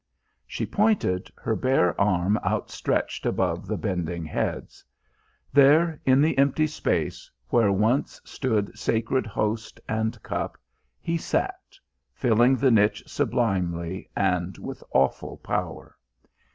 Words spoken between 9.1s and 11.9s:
Host and Cup, he sat,